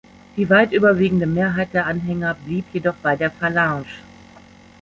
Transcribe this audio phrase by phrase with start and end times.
[0.35, 3.85] Die weit überwiegende Mehrheit der Anhänger blieb jedoch bei der Falange.